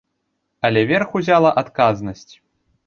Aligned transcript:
Але 0.69 0.81
верх 0.93 1.09
узяла 1.21 1.55
адказнасць. 1.65 2.29